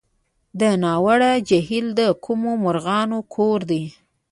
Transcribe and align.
د 0.59 0.61
ناور 0.83 1.21
جهیل 1.49 1.87
د 1.99 2.01
کومو 2.23 2.51
مرغانو 2.63 3.19
کور 3.35 3.59
دی؟ 3.69 3.83